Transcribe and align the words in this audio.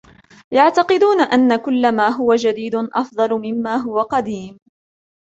يعتقدون 0.51 1.21
أن 1.21 1.55
كل 1.55 1.91
ما 1.91 2.07
هو 2.09 2.35
جديد 2.35 2.75
أفضل 2.75 3.29
مما 3.33 3.75
هو 3.75 4.01
قديم. 4.01 4.59